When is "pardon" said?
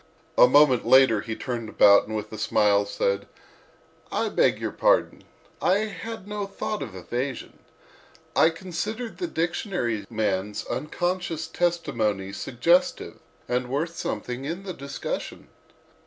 4.71-5.23